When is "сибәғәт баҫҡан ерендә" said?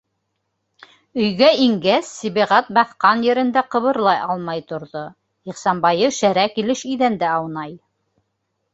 2.21-3.65